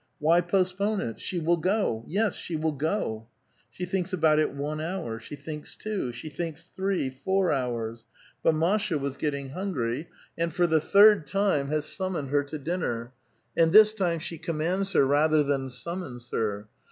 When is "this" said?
13.71-13.93